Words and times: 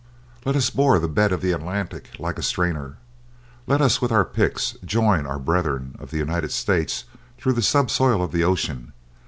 Let 0.45 0.55
us 0.55 0.71
bore 0.71 0.97
the 0.97 1.07
bed 1.07 1.31
of 1.31 1.41
the 1.41 1.51
Atlantic 1.51 2.09
like 2.17 2.39
a 2.39 2.41
strainer; 2.41 2.97
let 3.67 3.81
us 3.81 4.01
with 4.01 4.11
our 4.11 4.25
picks 4.25 4.71
join 4.83 5.27
our 5.27 5.37
brethren 5.37 5.95
of 5.99 6.09
the 6.09 6.17
United 6.17 6.51
States 6.51 7.03
through 7.37 7.53
the 7.53 7.61
subsoil 7.61 8.23
of 8.23 8.31
the 8.31 8.43
ocean! 8.43 8.93